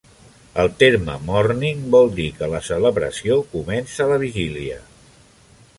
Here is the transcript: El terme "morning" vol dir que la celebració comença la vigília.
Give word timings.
El 0.61 0.69
terme 0.83 1.17
"morning" 1.27 1.83
vol 1.97 2.09
dir 2.21 2.25
que 2.39 2.49
la 2.55 2.63
celebració 2.69 3.39
comença 3.55 4.13
la 4.15 4.19
vigília. 4.27 4.81